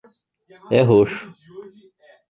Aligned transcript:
É 0.77 0.79
roxo. 0.89 1.27